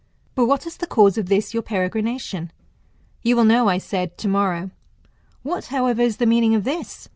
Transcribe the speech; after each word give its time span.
But 0.33 0.47
what 0.47 0.65
is 0.65 0.77
the 0.77 0.87
cause 0.87 1.15
of 1.19 1.27
this 1.29 1.53
your 1.53 1.61
peregrination? 1.61 2.49
You 3.21 3.35
will 3.35 3.43
know, 3.45 3.69
I 3.69 3.77
said, 3.77 4.17
tomorrow. 4.17 4.71
What, 5.43 5.65
however, 5.67 6.01
is 6.01 6.17
the 6.17 6.25
meaning 6.25 6.55
of 6.55 6.63
this 6.63 7.07